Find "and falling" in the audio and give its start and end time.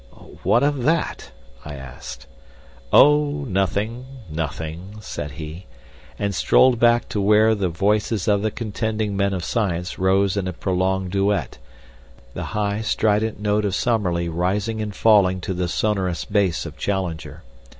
14.81-15.39